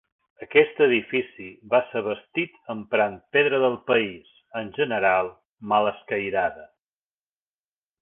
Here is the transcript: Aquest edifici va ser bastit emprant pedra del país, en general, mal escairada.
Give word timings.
Aquest 0.43 0.79
edifici 0.85 1.49
va 1.73 1.81
ser 1.89 2.01
bastit 2.07 2.57
emprant 2.77 3.19
pedra 3.37 3.61
del 3.67 3.77
país, 3.93 4.35
en 4.65 4.75
general, 4.81 5.33
mal 5.75 5.95
escairada. 5.95 6.69